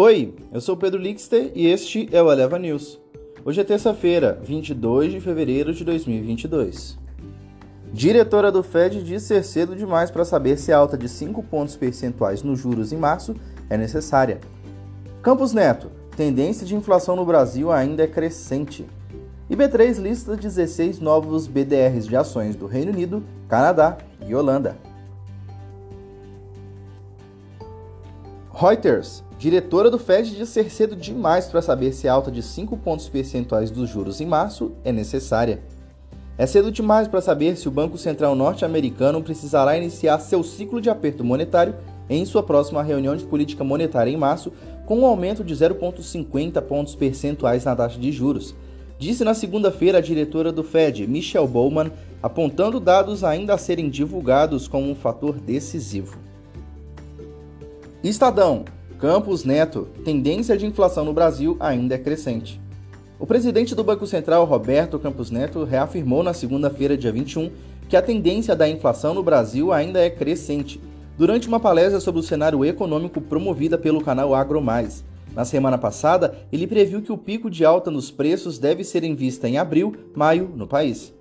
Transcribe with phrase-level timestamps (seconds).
[0.00, 3.00] Oi, eu sou Pedro Lixter e este é o Eleva News.
[3.44, 6.96] Hoje é terça-feira, 22 de fevereiro de 2022.
[7.92, 11.74] Diretora do Fed diz ser cedo demais para saber se a alta de 5 pontos
[11.74, 13.34] percentuais nos juros em março
[13.68, 14.38] é necessária.
[15.20, 18.86] Campos Neto, tendência de inflação no Brasil ainda é crescente.
[19.50, 24.78] E B3 lista 16 novos BDRs de ações do Reino Unido, Canadá e Holanda.
[28.54, 32.76] Reuters, diretora do Fed diz ser cedo demais para saber se a alta de 5
[32.78, 35.62] pontos percentuais dos juros em março é necessária.
[36.36, 40.90] É cedo demais para saber se o Banco Central norte-americano precisará iniciar seu ciclo de
[40.90, 41.76] aperto monetário
[42.10, 44.52] em sua próxima reunião de política monetária em março,
[44.86, 48.54] com um aumento de 0,50 pontos percentuais na taxa de juros,
[48.98, 51.92] disse na segunda-feira a diretora do Fed, Michelle Bowman,
[52.22, 56.18] apontando dados ainda a serem divulgados como um fator decisivo.
[58.02, 58.64] Estadão,
[58.98, 62.60] Campos Neto, tendência de inflação no Brasil ainda é crescente.
[63.16, 67.48] O presidente do Banco Central, Roberto Campos Neto, reafirmou na segunda-feira, dia 21,
[67.88, 70.80] que a tendência da inflação no Brasil ainda é crescente,
[71.16, 75.04] durante uma palestra sobre o cenário econômico promovida pelo canal Agro Mais.
[75.32, 79.14] Na semana passada, ele previu que o pico de alta nos preços deve ser em
[79.14, 81.14] vista em abril, maio, no país.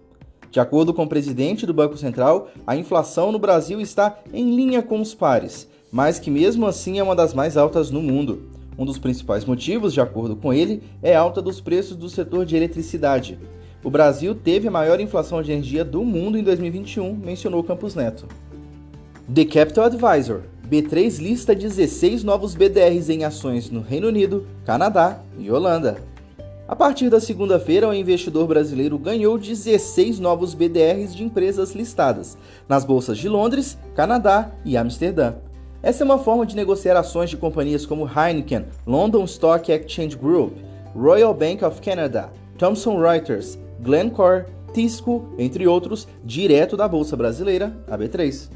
[0.49, 4.81] De acordo com o presidente do Banco Central, a inflação no Brasil está em linha
[4.81, 8.43] com os pares, mas que mesmo assim é uma das mais altas no mundo.
[8.77, 12.45] Um dos principais motivos, de acordo com ele, é a alta dos preços do setor
[12.45, 13.39] de eletricidade.
[13.83, 18.27] O Brasil teve a maior inflação de energia do mundo em 2021, mencionou Campos Neto.
[19.33, 25.49] The Capital Advisor B3 lista 16 novos BDRs em ações no Reino Unido, Canadá e
[25.49, 25.97] Holanda.
[26.67, 32.83] A partir da segunda-feira, o investidor brasileiro ganhou 16 novos BDRs de empresas listadas nas
[32.83, 35.35] bolsas de Londres, Canadá e Amsterdã.
[35.87, 40.51] Essa é uma forma de negociar ações de companhias como Heineken, London Stock Exchange Group,
[40.93, 47.97] Royal Bank of Canada, Thomson Reuters, Glencore, Tisco, entre outros, direto da Bolsa Brasileira, a
[47.97, 48.49] B3.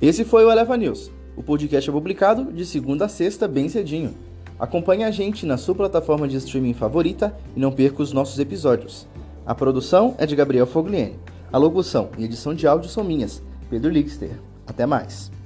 [0.00, 1.10] Esse foi o Eleva News.
[1.36, 4.14] O podcast é publicado de segunda a sexta, bem cedinho.
[4.56, 9.04] Acompanhe a gente na sua plataforma de streaming favorita e não perca os nossos episódios.
[9.44, 11.18] A produção é de Gabriel Fogliene.
[11.52, 14.38] A locução e edição de áudio são minhas, Pedro Lixter.
[14.64, 15.39] Até mais.